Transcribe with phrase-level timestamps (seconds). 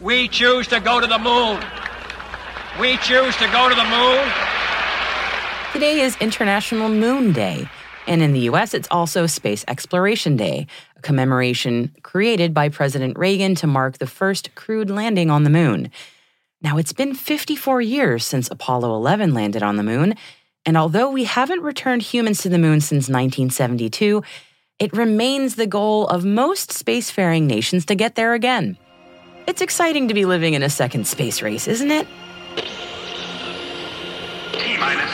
[0.00, 1.58] We choose to go to the moon.
[2.78, 4.28] We choose to go to the moon.
[5.72, 7.66] Today is International Moon Day,
[8.06, 10.66] and in the US, it's also Space Exploration Day,
[10.98, 15.90] a commemoration created by President Reagan to mark the first crewed landing on the moon.
[16.60, 20.14] Now, it's been 54 years since Apollo 11 landed on the moon,
[20.66, 24.22] and although we haven't returned humans to the moon since 1972,
[24.78, 28.76] it remains the goal of most spacefaring nations to get there again.
[29.46, 32.08] It's exciting to be living in a second space race, isn't it?
[34.52, 35.10] T minus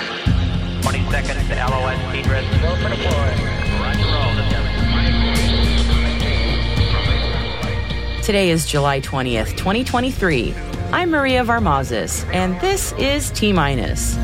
[0.81, 2.63] 20 seconds to LOS rest.
[2.63, 3.53] Go for deploy.
[8.23, 10.55] Today is July 20th, 2023.
[10.93, 14.17] I'm Maria Varmazis, and this is T minus.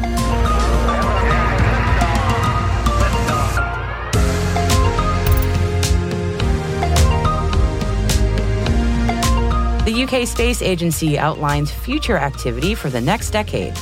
[9.99, 13.75] The UK Space Agency outlines future activity for the next decade.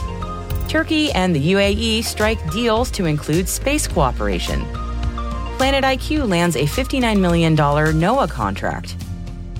[0.66, 4.62] Turkey and the UAE strike deals to include space cooperation.
[5.58, 8.96] PlanetiQ lands a $59 million NOAA contract.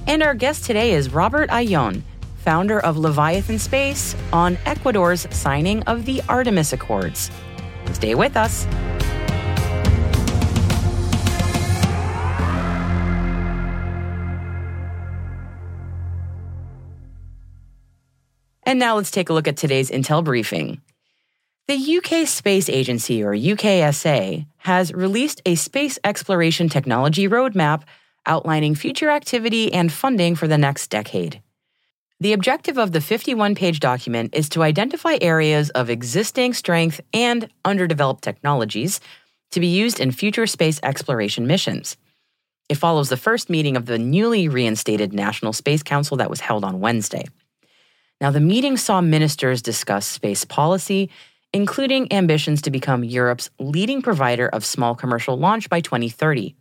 [0.06, 2.02] And our guest today is Robert Aillon,
[2.36, 7.30] founder of Leviathan Space, on Ecuador's signing of the Artemis Accords.
[7.92, 8.66] Stay with us.
[18.66, 20.80] And now let's take a look at today's Intel briefing.
[21.68, 27.84] The UK Space Agency, or UKSA, has released a space exploration technology roadmap
[28.26, 31.40] outlining future activity and funding for the next decade.
[32.18, 37.48] The objective of the 51 page document is to identify areas of existing strength and
[37.64, 39.00] underdeveloped technologies
[39.52, 41.96] to be used in future space exploration missions.
[42.68, 46.64] It follows the first meeting of the newly reinstated National Space Council that was held
[46.64, 47.26] on Wednesday.
[48.20, 51.10] Now, the meeting saw ministers discuss space policy,
[51.52, 56.54] including ambitions to become Europe's leading provider of small commercial launch by 2030.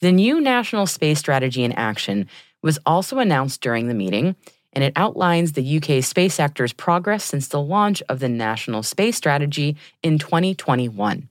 [0.00, 2.28] The new National Space Strategy in Action
[2.62, 4.34] was also announced during the meeting,
[4.72, 9.16] and it outlines the UK space sector's progress since the launch of the National Space
[9.16, 11.28] Strategy in 2021.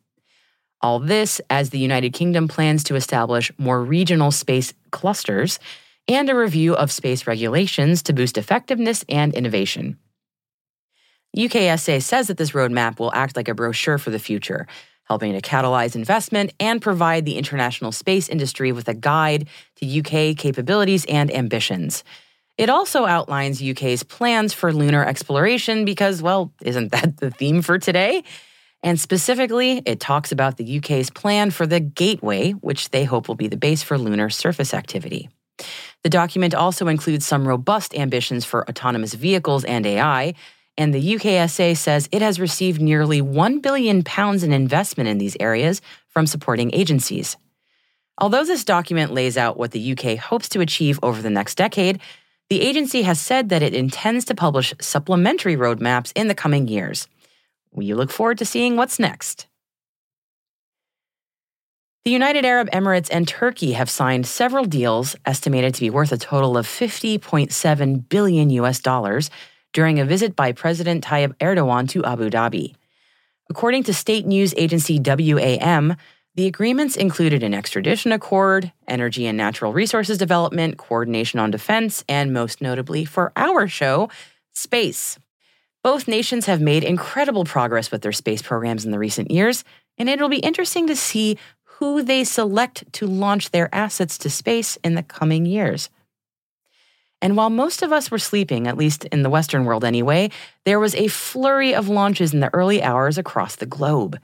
[0.82, 5.60] All this as the United Kingdom plans to establish more regional space clusters
[6.08, 9.98] and a review of space regulations to boost effectiveness and innovation.
[11.36, 14.68] UKSA says that this roadmap will act like a brochure for the future,
[15.06, 19.48] helping to catalyze investment and provide the international space industry with a guide
[19.78, 22.04] to UK capabilities and ambitions.
[22.58, 27.80] It also outlines UK's plans for lunar exploration because, well, isn't that the theme for
[27.80, 28.24] today?
[28.84, 33.36] And specifically, it talks about the UK's plan for the Gateway, which they hope will
[33.36, 35.30] be the base for lunar surface activity.
[36.04, 40.34] The document also includes some robust ambitions for autonomous vehicles and AI,
[40.78, 45.38] and the UKSA says it has received nearly 1 billion pounds in investment in these
[45.40, 47.38] areas from supporting agencies.
[48.18, 52.00] Although this document lays out what the UK hopes to achieve over the next decade,
[52.50, 57.08] the agency has said that it intends to publish supplementary roadmaps in the coming years.
[57.72, 59.48] We look forward to seeing what's next.
[62.06, 66.18] The United Arab Emirates and Turkey have signed several deals estimated to be worth a
[66.18, 69.30] total of 50.7 billion US dollars
[69.72, 72.76] during a visit by President Tayyip Erdogan to Abu Dhabi.
[73.50, 75.96] According to state news agency WAM,
[76.36, 82.34] The agreements included an extradition accord, energy and natural resources development, coordination on defense, and
[82.34, 84.10] most notably for our show,
[84.52, 85.20] space.
[85.84, 89.64] Both nations have made incredible progress with their space programs in the recent years,
[89.98, 91.38] and it'll be interesting to see
[91.78, 95.90] who they select to launch their assets to space in the coming years.
[97.22, 100.30] And while most of us were sleeping, at least in the Western world anyway,
[100.66, 104.20] there was a flurry of launches in the early hours across the globe.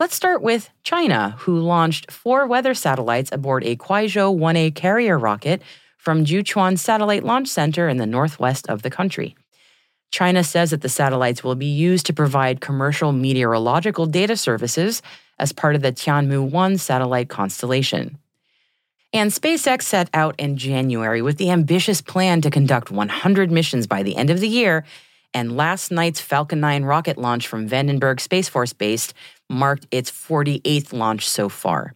[0.00, 5.62] Let's start with China, who launched four weather satellites aboard a Kuaizhou 1A carrier rocket
[5.96, 9.36] from Jiuquan Satellite Launch Center in the northwest of the country.
[10.10, 15.02] China says that the satellites will be used to provide commercial meteorological data services
[15.40, 18.18] as part of the Tianmu 1 satellite constellation.
[19.12, 24.04] And SpaceX set out in January with the ambitious plan to conduct 100 missions by
[24.04, 24.84] the end of the year,
[25.34, 29.12] and last night's Falcon 9 rocket launch from Vandenberg Space Force Base
[29.48, 31.94] marked its 48th launch so far.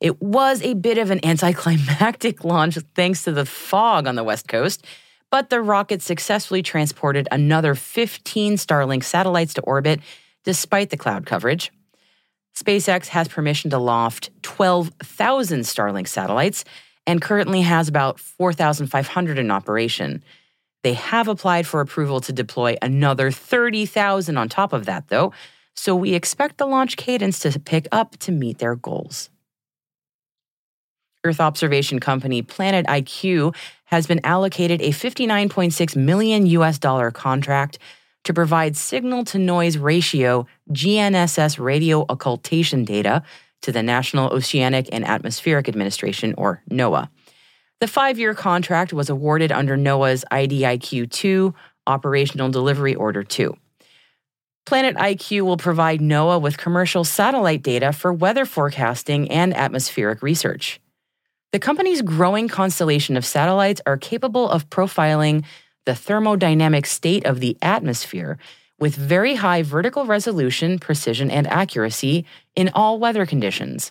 [0.00, 4.48] It was a bit of an anticlimactic launch thanks to the fog on the West
[4.48, 4.84] Coast,
[5.30, 10.00] but the rocket successfully transported another 15 Starlink satellites to orbit
[10.44, 11.72] despite the cloud coverage.
[12.56, 16.64] SpaceX has permission to loft 12,000 Starlink satellites
[17.06, 20.24] and currently has about 4,500 in operation.
[20.82, 25.32] They have applied for approval to deploy another 30,000 on top of that, though,
[25.74, 29.28] so we expect the launch cadence to pick up to meet their goals.
[31.24, 33.54] Earth observation company PlanetiQ
[33.86, 37.78] has been allocated a 59.6 million US dollar contract
[38.26, 43.22] to provide signal to noise ratio GNSS radio occultation data
[43.62, 47.08] to the National Oceanic and Atmospheric Administration, or NOAA.
[47.80, 51.54] The five year contract was awarded under NOAA's IDIQ 2
[51.86, 53.56] Operational Delivery Order 2.
[54.66, 60.80] PlanetiQ will provide NOAA with commercial satellite data for weather forecasting and atmospheric research.
[61.52, 65.44] The company's growing constellation of satellites are capable of profiling
[65.86, 68.38] the thermodynamic state of the atmosphere
[68.78, 73.90] with very high vertical resolution, precision, and accuracy in all weather conditions.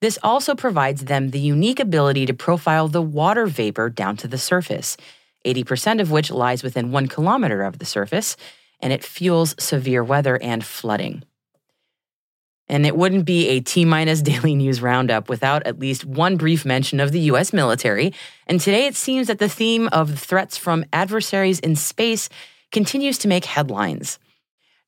[0.00, 4.38] This also provides them the unique ability to profile the water vapor down to the
[4.38, 4.96] surface,
[5.44, 8.36] 80% of which lies within one kilometer of the surface,
[8.80, 11.22] and it fuels severe weather and flooding.
[12.68, 16.64] And it wouldn't be a T minus daily news roundup without at least one brief
[16.64, 18.12] mention of the US military.
[18.46, 22.28] And today it seems that the theme of threats from adversaries in space
[22.70, 24.18] continues to make headlines.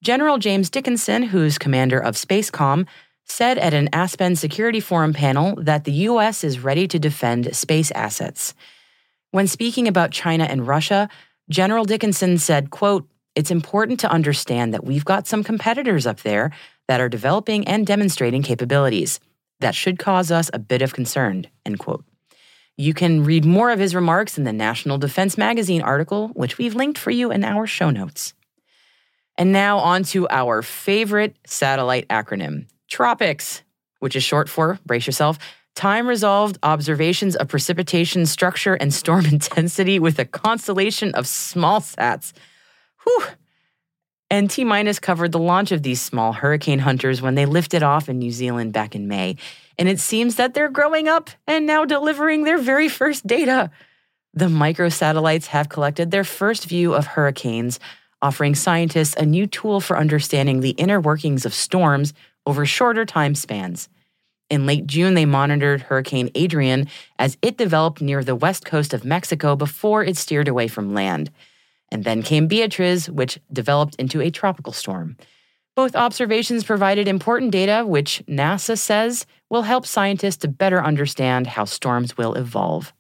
[0.03, 2.87] General James Dickinson, who's commander of SPACECOM,
[3.27, 7.91] said at an Aspen Security Forum panel that the US is ready to defend space
[7.93, 8.55] assets.
[9.31, 11.09] When speaking about China and Russia,
[11.49, 16.51] General Dickinson said, quote, it's important to understand that we've got some competitors up there
[16.91, 19.21] that are developing and demonstrating capabilities.
[19.61, 22.05] That should cause us a bit of concern, end quote.
[22.77, 26.75] You can read more of his remarks in the National Defense Magazine article, which we've
[26.75, 28.35] linked for you in our show notes.
[29.39, 33.63] And now on to our favorite satellite acronym, TROPICS,
[34.01, 35.39] which is short for, brace yourself,
[35.77, 42.33] Time Resolved Observations of Precipitation Structure and Storm Intensity with a Constellation of Small Sats.
[43.05, 43.27] Whew.
[44.31, 48.09] And T Minus covered the launch of these small hurricane hunters when they lifted off
[48.09, 49.37] in New Zealand back in May.
[49.77, 53.71] And it seems that they're growing up and now delivering their very first data.
[54.33, 57.81] The microsatellites have collected their first view of hurricanes,
[58.23, 62.15] offering scientists a new tool for understanding the inner workings of storms
[62.47, 63.89] over shorter time spans.
[64.49, 69.05] In late June, they monitored Hurricane Adrian as it developed near the west coast of
[69.05, 71.31] Mexico before it steered away from land.
[71.93, 75.17] And then came Beatriz, which developed into a tropical storm.
[75.75, 81.65] Both observations provided important data, which NASA says will help scientists to better understand how
[81.65, 82.93] storms will evolve.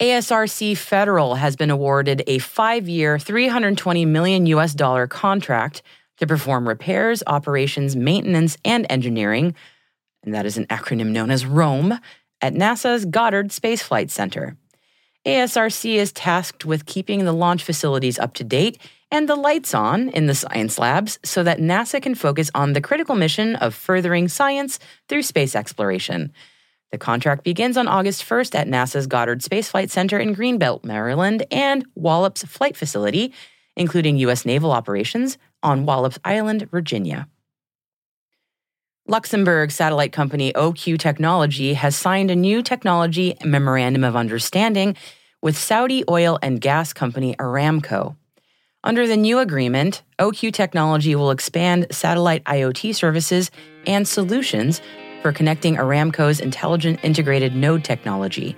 [0.00, 5.82] ASRC Federal has been awarded a five year, 320 million US dollar contract
[6.18, 9.54] to perform repairs, operations, maintenance, and engineering,
[10.22, 11.98] and that is an acronym known as ROAM,
[12.40, 14.56] at NASA's Goddard Space Flight Center.
[15.28, 18.78] ASRC is tasked with keeping the launch facilities up to date
[19.10, 22.80] and the lights on in the science labs so that NASA can focus on the
[22.80, 26.32] critical mission of furthering science through space exploration.
[26.92, 31.44] The contract begins on August 1st at NASA's Goddard Space Flight Center in Greenbelt, Maryland,
[31.50, 33.34] and Wallops Flight Facility,
[33.76, 34.46] including U.S.
[34.46, 37.28] naval operations on Wallops Island, Virginia.
[39.06, 44.96] Luxembourg satellite company OQ Technology has signed a new technology memorandum of understanding
[45.42, 48.16] with Saudi oil and gas company Aramco.
[48.84, 53.50] Under the new agreement, OQ Technology will expand satellite IoT services
[53.86, 54.80] and solutions
[55.22, 58.56] for connecting Aramco's intelligent integrated node technology.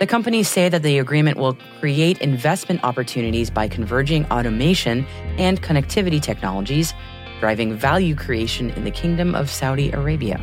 [0.00, 5.06] The companies say that the agreement will create investment opportunities by converging automation
[5.38, 6.92] and connectivity technologies,
[7.38, 10.40] driving value creation in the Kingdom of Saudi Arabia.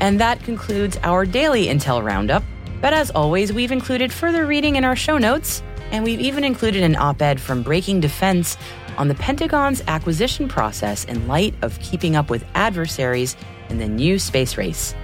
[0.00, 2.42] And that concludes our daily Intel Roundup.
[2.80, 6.82] But as always, we've included further reading in our show notes, and we've even included
[6.82, 8.56] an op ed from Breaking Defense
[8.96, 13.36] on the Pentagon's acquisition process in light of keeping up with adversaries
[13.68, 14.94] in the new space race.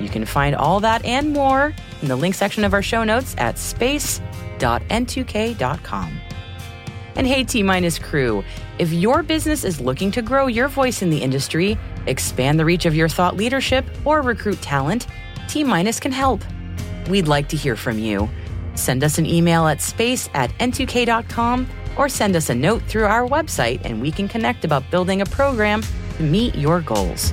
[0.00, 3.34] You can find all that and more in the link section of our show notes
[3.38, 6.20] at space.n2k.com.
[7.16, 8.44] And hey, T Minus crew,
[8.78, 11.76] if your business is looking to grow your voice in the industry,
[12.06, 15.06] expand the reach of your thought leadership, or recruit talent,
[15.48, 16.42] T Minus can help.
[17.08, 18.28] We'd like to hear from you.
[18.74, 23.26] Send us an email at space at n2k.com or send us a note through our
[23.28, 25.82] website and we can connect about building a program
[26.16, 27.32] to meet your goals.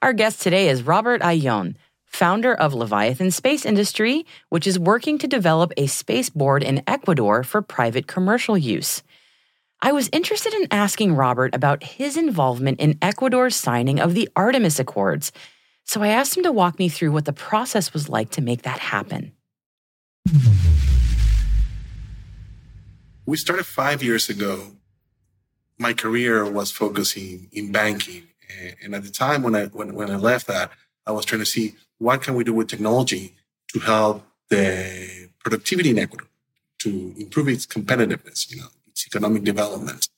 [0.00, 1.76] Our guest today is Robert Aillon,
[2.06, 7.62] founder of Leviathan Space Industry, which is working to develop a spaceport in Ecuador for
[7.62, 9.02] private commercial use.
[9.82, 14.78] I was interested in asking Robert about his involvement in Ecuador's signing of the Artemis
[14.78, 15.32] Accords,
[15.82, 18.62] so I asked him to walk me through what the process was like to make
[18.62, 19.32] that happen.
[23.26, 24.76] We started five years ago.
[25.76, 28.27] My career was focusing in banking
[28.82, 30.70] and at the time when I when, when I left that,
[31.06, 33.34] I was trying to see what can we do with technology
[33.72, 36.28] to help the productivity in Ecuador
[36.80, 40.08] to improve its competitiveness, you know, its economic development.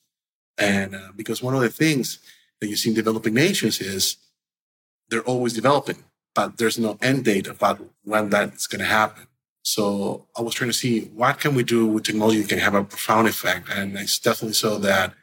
[0.59, 2.19] And uh, because one of the things
[2.61, 4.17] that you see in developing nations is
[5.09, 9.27] they're always developing, but there's no end date about when that's going to happen.
[9.63, 12.75] So I was trying to see what can we do with technology that can have
[12.75, 13.69] a profound effect.
[13.71, 15.15] And it's definitely so that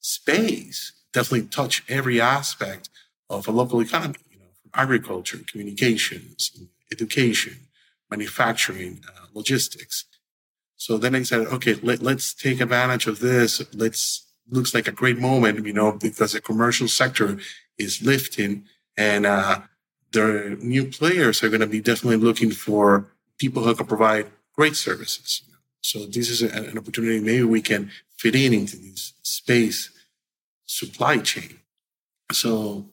[0.00, 2.90] space definitely touch every aspect
[3.30, 6.50] of a local economy, you know, from agriculture, communications,
[6.92, 7.56] education,
[8.10, 10.04] manufacturing, uh, logistics.
[10.76, 13.62] So then I said, okay, let, let's take advantage of this.
[13.72, 17.38] Let's, looks like a great moment, you know, because the commercial sector
[17.78, 18.64] is lifting
[18.96, 19.60] and, uh,
[20.12, 24.76] the new players are going to be definitely looking for people who can provide great
[24.76, 25.42] services.
[25.80, 27.18] So this is an opportunity.
[27.20, 29.90] Maybe we can fit in into this space
[30.74, 31.60] supply chain.
[32.32, 32.86] So,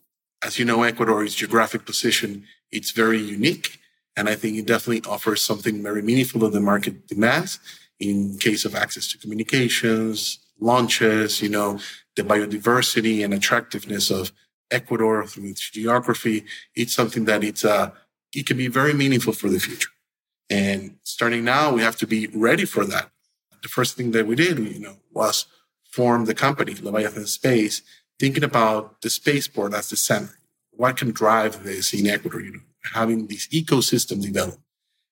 [0.44, 3.80] as you know, Ecuador's geographic position, it's very unique.
[4.16, 7.60] And I think it definitely offers something very meaningful to the market demands
[8.00, 11.80] in case of access to communications, launches, you know,
[12.16, 14.32] the biodiversity and attractiveness of
[14.70, 16.46] Ecuador through its geography.
[16.76, 17.92] It's something that it's, uh,
[18.34, 19.90] it can be very meaningful for the future.
[20.50, 23.10] And starting now, we have to be ready for that.
[23.64, 25.46] The first thing that we did, you know, was
[25.92, 27.82] formed the company, Leviathan Space,
[28.20, 30.38] thinking about the spaceport as the center.
[30.72, 32.60] What can drive this in Ecuador, you know,
[32.94, 34.60] having this ecosystem develop.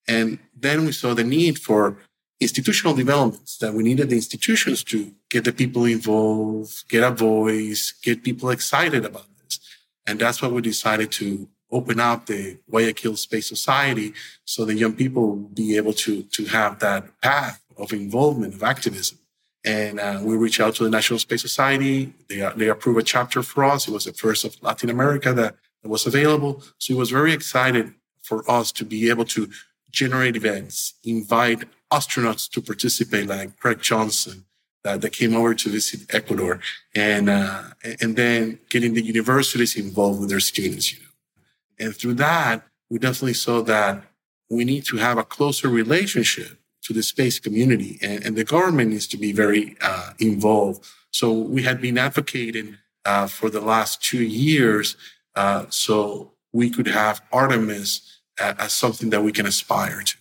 [0.08, 1.98] And then we saw the need for
[2.40, 7.92] institutional developments that we needed the institutions to get the people involved, get a voice,
[7.92, 9.60] get people excited about this.
[10.08, 14.14] And that's what we decided to open up the Guayaquil Space Society
[14.46, 18.64] so the young people will be able to, to have that path of involvement, of
[18.64, 19.20] activism.
[19.66, 22.14] And uh, we reached out to the National Space Society.
[22.30, 23.88] They, uh, they approved a chapter for us.
[23.88, 26.64] It was the first of Latin America that, that was available.
[26.78, 29.50] So it was very excited for us to be able to
[29.92, 34.46] generate events, invite astronauts to participate, like Craig Johnson,
[34.84, 36.60] that, that came over to visit Ecuador,
[36.96, 37.64] and uh,
[38.02, 40.94] and then getting the universities involved with their students.
[40.94, 44.04] You know, and through that, we definitely saw that
[44.50, 48.92] we need to have a closer relationship to the space community, and, and the government
[48.92, 50.86] needs to be very uh, involved.
[51.12, 54.96] So we had been advocating uh, for the last two years
[55.36, 60.18] uh, so we could have Artemis as something that we can aspire to.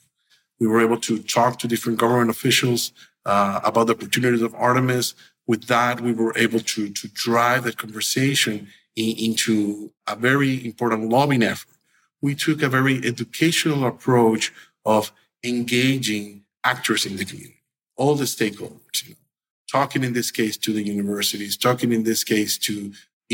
[0.59, 2.93] We were able to talk to different government officials
[3.25, 5.15] uh, about the opportunities of Artemis.
[5.47, 11.09] With that, we were able to, to drive that conversation in, into a very important
[11.09, 11.77] lobbying effort.
[12.21, 14.53] We took a very educational approach
[14.85, 15.13] of
[15.45, 17.63] engaging actors in the community,
[17.97, 19.25] all the stakeholders, you know,
[19.71, 22.75] talking in this case to the universities, talking in this case to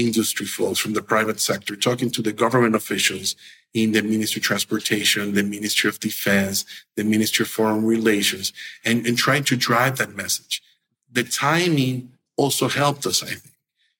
[0.06, 3.36] industry folks from the private sector, talking to the government officials
[3.72, 6.64] in the Ministry of Transportation, the Ministry of Defense,
[6.96, 8.52] the Ministry of Foreign Relations,
[8.84, 10.62] and, and trying to drive that message.
[11.10, 11.96] The timing
[12.36, 13.54] also helped us, I think,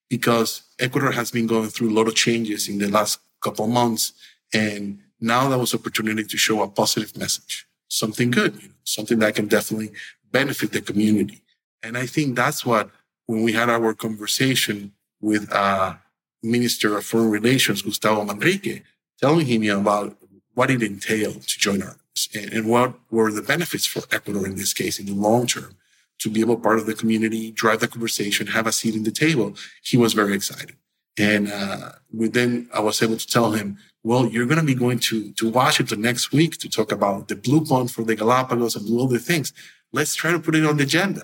[0.08, 4.12] because Ecuador has been going through a lot of changes in the last couple months.
[4.52, 9.18] And now that was opportunity to show a positive message, something good, you know, something
[9.20, 9.92] that can definitely
[10.30, 11.42] benefit the community.
[11.82, 12.90] And I think that's what,
[13.26, 15.94] when we had our conversation with uh,
[16.42, 18.82] Minister of Foreign Relations, Gustavo Manrique,
[19.20, 20.16] telling him about
[20.54, 24.56] what it entailed to join Artemis and, and, what were the benefits for Ecuador in
[24.56, 25.74] this case in the long term
[26.20, 29.10] to be able part of the community, drive the conversation, have a seat in the
[29.10, 29.54] table.
[29.82, 30.76] He was very excited.
[31.18, 34.98] And uh, then I was able to tell him, well, you're going to be going
[34.98, 38.86] to, to Washington next week to talk about the blue bond for the Galapagos and
[38.86, 39.52] do other things.
[39.92, 41.22] Let's try to put it on the agenda.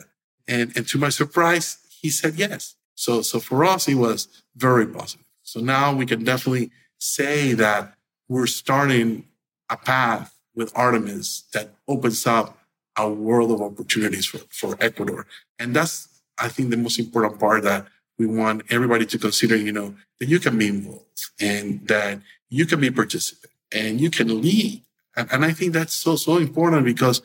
[0.48, 2.74] And, and to my surprise, he said yes.
[2.94, 5.26] So, so for us, it was very positive.
[5.42, 7.94] So now we can definitely say that
[8.28, 9.26] we're starting
[9.68, 12.58] a path with Artemis that opens up
[12.96, 15.26] a world of opportunities for, for Ecuador.
[15.58, 16.08] And that's,
[16.38, 17.86] I think, the most important part that
[18.20, 22.66] we want everybody to consider, you know, that you can be involved and that you
[22.66, 24.82] can be participant and you can lead.
[25.16, 27.22] And, and I think that's so, so important because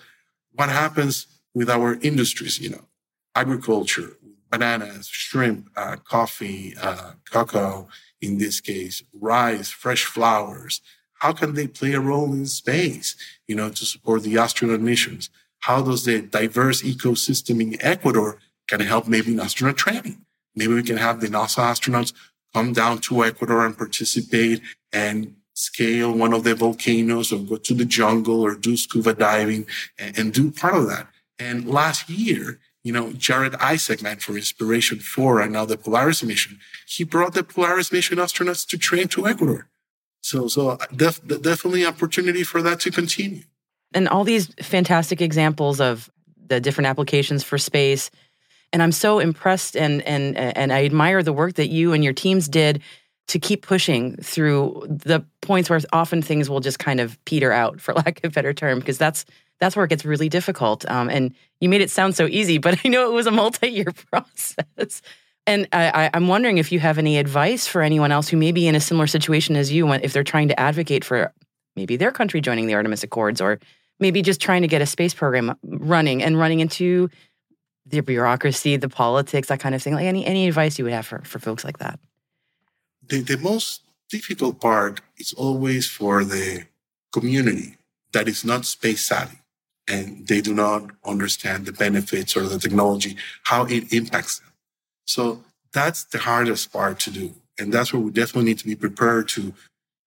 [0.53, 2.85] what happens with our industries, you know,
[3.35, 4.15] agriculture,
[4.49, 7.89] bananas, shrimp, uh, coffee, uh, cocoa,
[8.21, 10.79] in this case, rice, fresh flowers.
[11.15, 13.17] How can they play a role in space,
[13.49, 15.29] you know, to support the astronaut missions?
[15.59, 20.24] How does the diverse ecosystem in Ecuador can help maybe in astronaut training?
[20.55, 22.13] Maybe we can have the NASA astronauts
[22.53, 24.61] come down to Ecuador and participate
[24.93, 29.65] and scale one of the volcanoes or go to the jungle or do scuba diving
[29.97, 31.07] and, and do part of that.
[31.39, 36.59] And last year, you know, Jared Isaacman for Inspiration 4 and now the Polaris mission,
[36.87, 39.67] he brought the Polaris mission astronauts to train to Ecuador.
[40.21, 43.43] So, so uh, def- definitely opportunity for that to continue.
[43.93, 46.09] And all these fantastic examples of
[46.47, 48.11] the different applications for space.
[48.73, 52.13] And I'm so impressed and and and I admire the work that you and your
[52.13, 52.81] teams did
[53.27, 57.81] to keep pushing through the points where often things will just kind of peter out,
[57.81, 59.25] for lack of a better term, because that's
[59.59, 60.89] that's where it gets really difficult.
[60.89, 63.91] Um, and you made it sound so easy, but I know it was a multi-year
[64.11, 65.01] process.
[65.47, 68.67] And I, am wondering if you have any advice for anyone else who may be
[68.67, 71.31] in a similar situation as you, if they're trying to advocate for
[71.75, 73.59] maybe their country joining the Artemis Accords, or
[73.99, 77.09] maybe just trying to get a space program running and running into
[77.85, 79.93] the bureaucracy, the politics, that kind of thing.
[79.93, 81.99] Like any any advice you would have for, for folks like that?
[83.07, 86.65] The the most difficult part is always for the
[87.11, 87.77] community
[88.11, 89.39] that is not space savvy
[89.87, 94.51] and they do not understand the benefits or the technology, how it impacts them.
[95.05, 95.43] So
[95.73, 97.35] that's the hardest part to do.
[97.59, 99.53] And that's where we definitely need to be prepared to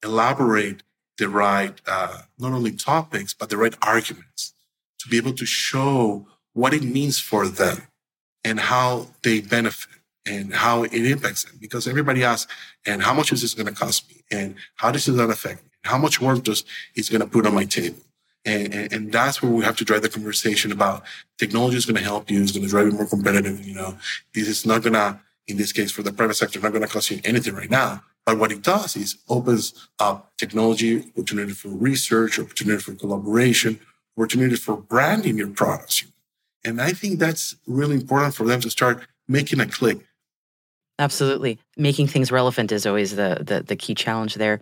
[0.03, 0.83] elaborate
[1.19, 4.53] the right, uh, not only topics, but the right arguments
[5.01, 6.27] to be able to show
[6.59, 7.79] what it means for them
[8.43, 11.57] and how they benefit and how it impacts them.
[11.61, 12.53] Because everybody asks,
[12.85, 14.17] and how much is this going to cost me?
[14.33, 15.71] And how does that affect me?
[15.85, 16.65] How much work does
[16.97, 18.01] it's going to put on my table?
[18.45, 21.05] And, and, and, that's where we have to drive the conversation about
[21.39, 23.65] technology is going to help you, it's going to drive you more competitive.
[23.65, 23.99] You know,
[24.35, 26.89] this is not going to, in this case, for the private sector, not going to
[26.89, 28.03] cost you anything right now.
[28.27, 33.81] But what it does is opens up technology, opportunity for research, opportunity for collaboration,
[34.17, 36.05] opportunity for branding your products.
[36.65, 39.99] And I think that's really important for them to start making a click.
[40.99, 41.59] Absolutely.
[41.77, 44.61] Making things relevant is always the, the, the key challenge there.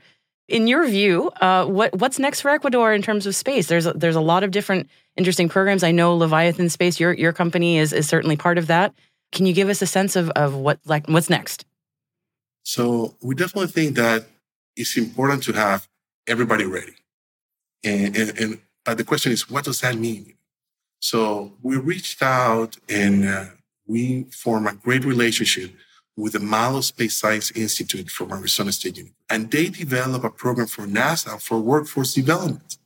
[0.48, 3.66] In your view, uh, what what's next for Ecuador in terms of space?
[3.66, 5.82] There's a, there's a lot of different interesting programs.
[5.82, 8.94] I know Leviathan Space, your your company is is certainly part of that.
[9.32, 11.64] Can you give us a sense of of what like what's next?
[12.62, 14.26] So we definitely think that
[14.76, 15.88] it's important to have
[16.28, 16.94] everybody ready,
[17.82, 20.34] and and, and but the question is, what does that mean?
[21.00, 23.44] So we reached out and uh,
[23.86, 25.72] we formed a great relationship
[26.16, 29.16] with the Milo Space Science Institute from Arizona State University.
[29.28, 32.78] And they develop a program for NASA for workforce development.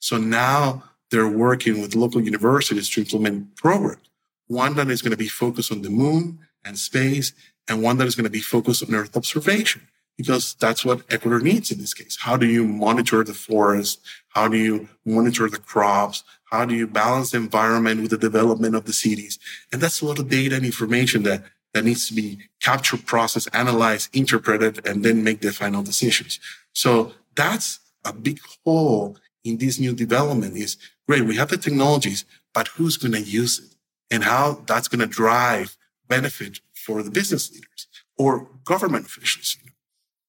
[0.00, 4.02] So now they're working with local universities to implement programs.
[4.46, 7.32] One that is going to be focused on the moon and space,
[7.68, 9.82] and one that is going to be focused on Earth observation.
[10.18, 12.18] because that's what Ecuador needs in this case.
[12.20, 14.00] How do you monitor the forest?
[14.38, 16.22] How do you monitor the crops?
[16.52, 19.36] How do you balance the environment with the development of the cities?
[19.72, 21.42] And that's a lot of data and information that,
[21.74, 26.38] that needs to be captured, processed, analyzed, interpreted, and then make the final decisions.
[26.72, 30.76] So that's a big hole in this new development is
[31.08, 31.24] great.
[31.24, 32.24] We have the technologies,
[32.54, 33.74] but who's going to use it
[34.08, 39.56] and how that's going to drive benefit for the business leaders or government officials.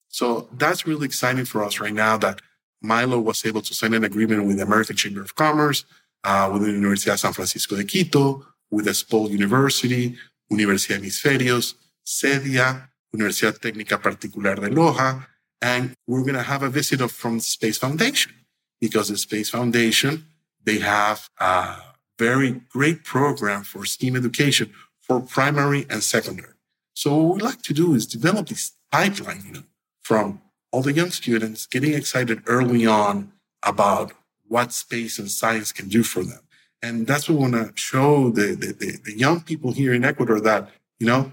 [0.07, 2.41] So that's really exciting for us right now that
[2.81, 5.85] Milo was able to sign an agreement with the American Chamber of Commerce,
[6.23, 10.15] uh, with the Universidad San Francisco de Quito, with Espol University,
[10.51, 15.25] Universidad Hemisferios, CEDIA, Universidad Técnica Particular de Loja,
[15.61, 18.31] and we're going to have a visit of, from Space Foundation
[18.79, 20.25] because the Space Foundation,
[20.63, 21.75] they have a
[22.17, 26.53] very great program for STEAM education for primary and secondary.
[26.93, 29.63] So what we like to do is develop this pipeline, you know,
[30.01, 33.31] from all the young students getting excited early on
[33.63, 34.13] about
[34.47, 36.39] what space and science can do for them.
[36.81, 40.39] And that's what we want to show the, the, the, young people here in Ecuador
[40.41, 41.31] that, you know,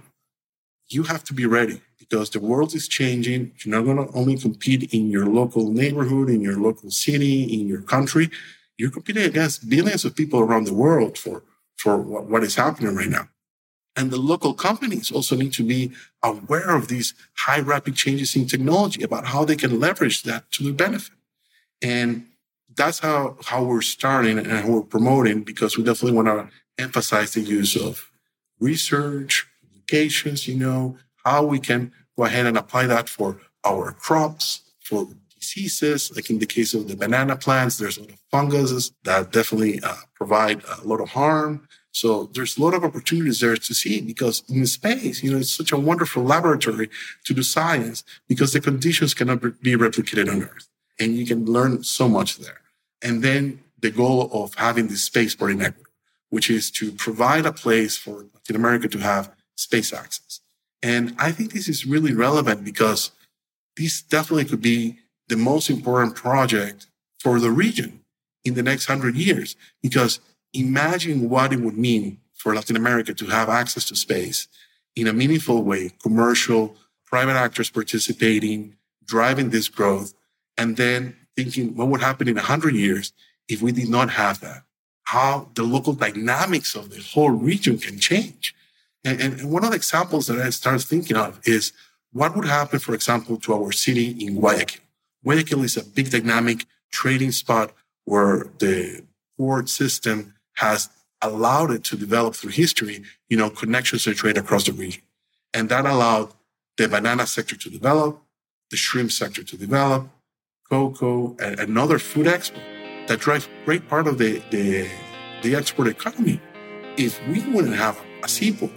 [0.89, 3.53] you have to be ready because the world is changing.
[3.59, 7.69] You're not going to only compete in your local neighborhood, in your local city, in
[7.69, 8.31] your country.
[8.77, 11.43] You're competing against billions of people around the world for,
[11.77, 13.29] for what, what is happening right now.
[13.97, 15.91] And the local companies also need to be
[16.23, 20.65] aware of these high rapid changes in technology about how they can leverage that to
[20.65, 21.17] their benefit.
[21.83, 22.27] And
[22.77, 27.33] that's how, how we're starting and how we're promoting because we definitely want to emphasize
[27.33, 28.11] the use of
[28.61, 29.47] research,
[29.87, 35.09] publications, you know, how we can go ahead and apply that for our crops, for
[35.39, 36.15] diseases.
[36.15, 39.81] Like in the case of the banana plants, there's a lot of funguses that definitely
[39.83, 41.69] uh, provide a lot of harm.
[41.97, 45.51] So there's a lot of opportunities there to see because in space, you know, it's
[45.51, 46.91] such a wonderful laboratory
[47.25, 50.69] to do science because the conditions cannot be replicated on Earth
[51.01, 52.61] and you can learn so much there.
[53.01, 55.91] And then the goal of having this spaceport in Ecuador,
[56.29, 60.41] which is to provide a place for Latin America to have space access.
[60.83, 63.13] And I think this is really relevant because
[63.79, 66.89] this definitely could be the most important project
[67.21, 68.01] for the region
[68.45, 70.21] in the next hundred years because
[70.53, 74.49] imagine what it would mean for Latin America to have access to space
[74.95, 80.15] in a meaningful way, commercial, private actors participating, driving this growth,
[80.57, 83.13] and then thinking what would happen in 100 years
[83.49, 84.63] if we did not have that,
[85.05, 88.55] how the local dynamics of the whole region can change.
[89.05, 91.73] And, and one of the examples that I started thinking of is
[92.13, 94.83] what would happen, for example, to our city in Guayaquil.
[95.23, 97.73] Guayaquil is a big dynamic trading spot
[98.05, 99.05] where the
[99.37, 100.89] port system has
[101.23, 105.03] allowed it to develop through history, you know, connections to trade across the region.
[105.55, 106.33] And that allowed
[106.77, 108.21] the banana sector to develop,
[108.71, 110.09] the shrimp sector to develop,
[110.69, 112.63] cocoa, and another food export
[113.07, 114.89] that drives great part of the, the,
[115.43, 116.41] the export economy.
[116.97, 118.73] If we wouldn't have a seaport,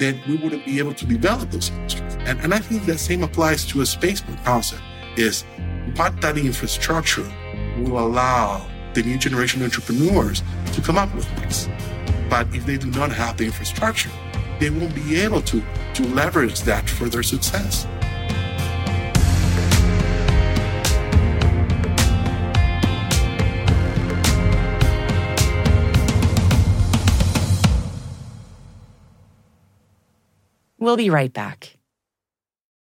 [0.00, 2.14] then we wouldn't be able to develop those industries.
[2.20, 4.82] And, and I think the same applies to a spaceport concept
[5.16, 5.44] is
[5.96, 7.30] what that infrastructure
[7.78, 11.68] will allow the new generation entrepreneurs to come up with this.
[12.28, 14.10] But if they do not have the infrastructure,
[14.58, 15.62] they won't be able to,
[15.94, 17.86] to leverage that for their success.
[30.78, 31.76] We'll be right back.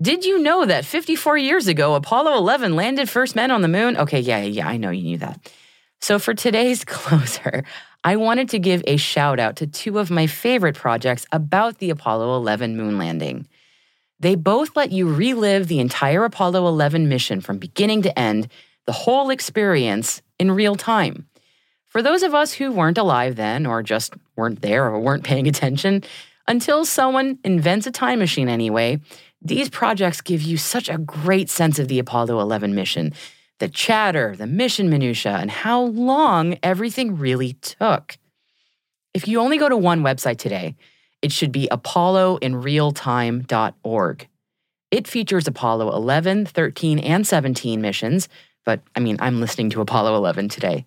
[0.00, 3.96] did you know that 54 years ago, Apollo 11 landed first men on the moon?
[3.96, 5.52] Okay, yeah, yeah, I know you knew that.
[6.00, 7.64] So for today's closer,
[8.04, 11.90] I wanted to give a shout out to two of my favorite projects about the
[11.90, 13.48] Apollo 11 moon landing.
[14.20, 18.48] They both let you relive the entire Apollo 11 mission from beginning to end,
[18.86, 21.26] the whole experience in real time.
[21.86, 25.48] For those of us who weren't alive then, or just weren't there or weren't paying
[25.48, 26.04] attention,
[26.46, 29.00] until someone invents a time machine anyway,
[29.40, 33.12] these projects give you such a great sense of the Apollo 11 mission,
[33.58, 38.18] the chatter, the mission minutia, and how long everything really took.
[39.14, 40.76] If you only go to one website today,
[41.22, 44.28] it should be apolloinrealtime.org.
[44.90, 48.28] It features Apollo 11, 13, and 17 missions,
[48.64, 50.84] but I mean, I'm listening to Apollo 11 today.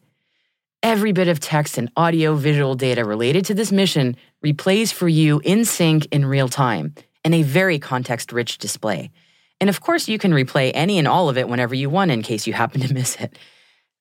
[0.84, 5.40] Every bit of text and audio visual data related to this mission replays for you
[5.44, 9.12] in sync in real time in a very context rich display.
[9.60, 12.24] And of course, you can replay any and all of it whenever you want in
[12.24, 13.38] case you happen to miss it.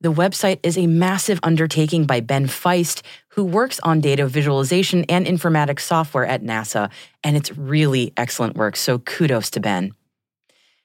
[0.02, 5.26] The website is a massive undertaking by Ben Feist, who works on data visualization and
[5.26, 6.90] informatics software at NASA,
[7.22, 9.92] and it's really excellent work, so kudos to Ben.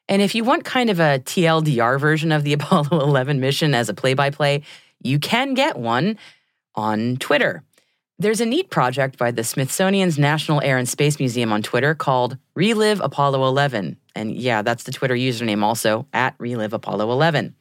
[0.10, 3.88] And if you want kind of a TLDR version of the Apollo 11 mission as
[3.88, 4.64] a play by play,
[5.02, 6.18] you can get one
[6.76, 7.64] on Twitter.
[8.18, 12.38] There's a neat project by the Smithsonian's National Air and Space Museum on Twitter called
[12.56, 13.98] Relive Apollo 11.
[14.16, 17.56] And yeah, that's the Twitter username also, at Relive Apollo 11.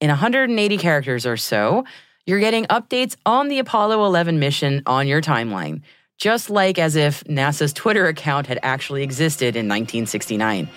[0.00, 1.84] In 180 characters or so,
[2.24, 5.82] you're getting updates on the Apollo 11 mission on your timeline,
[6.18, 10.68] just like as if NASA's Twitter account had actually existed in 1969.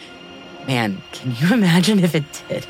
[0.66, 2.66] Man, can you imagine if it did?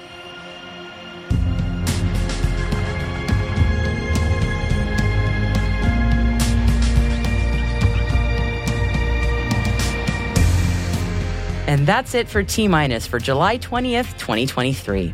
[11.74, 15.12] And that's it for T Minus for July 20th, 2023.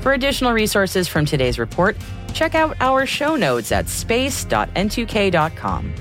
[0.00, 1.96] For additional resources from today's report,
[2.34, 5.94] check out our show notes at space.n2k.com.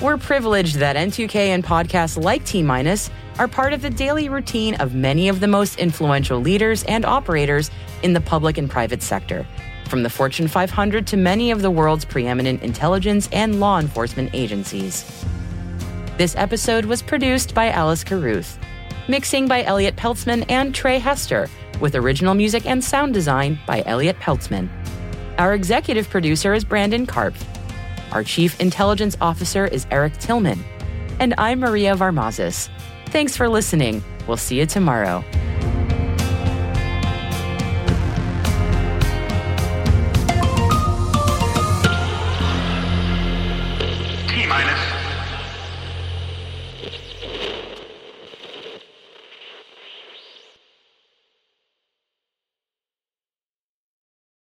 [0.00, 4.76] We're privileged that N2K and podcasts like T Minus are part of the daily routine
[4.76, 7.70] of many of the most influential leaders and operators
[8.02, 9.46] in the public and private sector,
[9.90, 15.04] from the Fortune 500 to many of the world's preeminent intelligence and law enforcement agencies.
[16.16, 18.58] This episode was produced by Alice Carruth,
[19.08, 21.48] mixing by Elliot Peltzman and Trey Hester,
[21.80, 24.68] with original music and sound design by Elliot Peltzman.
[25.38, 27.42] Our executive producer is Brandon Karpf.
[28.12, 30.64] Our chief intelligence officer is Eric Tillman.
[31.18, 32.68] And I'm Maria Varmazis.
[33.06, 34.02] Thanks for listening.
[34.26, 35.24] We'll see you tomorrow.